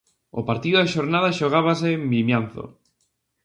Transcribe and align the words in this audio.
O 0.39 0.41
partido 0.49 0.77
da 0.79 0.91
xornada 0.95 1.35
xogábase 1.39 1.87
en 1.97 2.01
Vimianzo. 2.13 2.63